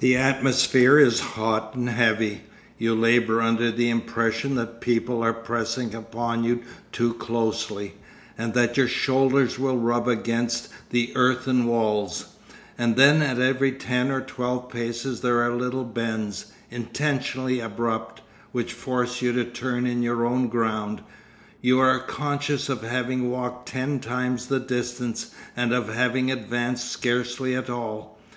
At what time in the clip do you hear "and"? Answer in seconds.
1.76-1.88, 8.36-8.52, 12.76-12.96, 25.56-25.72